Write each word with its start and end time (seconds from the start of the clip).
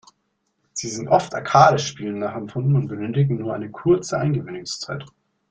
Sie 0.73 0.89
sind 0.89 1.09
oft 1.09 1.35
Arcade-Spielen 1.35 2.17
nachempfunden 2.17 2.75
und 2.75 2.87
benötigen 2.87 3.37
nur 3.37 3.53
eine 3.53 3.69
kurze 3.69 4.17
Eingewöhnungszeit. 4.17 5.05